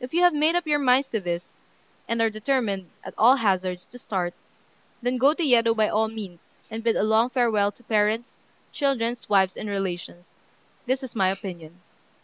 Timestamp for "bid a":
6.82-7.04